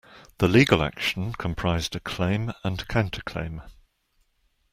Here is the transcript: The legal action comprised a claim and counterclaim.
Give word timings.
The 0.39 0.47
legal 0.47 0.81
action 0.81 1.33
comprised 1.33 1.95
a 1.95 1.99
claim 1.99 2.53
and 2.63 2.87
counterclaim. 2.87 3.61